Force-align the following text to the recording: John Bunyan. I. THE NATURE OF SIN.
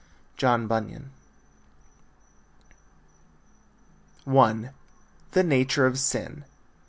John 0.35 0.65
Bunyan. 0.65 1.11
I. 4.25 4.69
THE 5.33 5.43
NATURE 5.43 5.85
OF 5.85 5.99
SIN. 5.99 6.43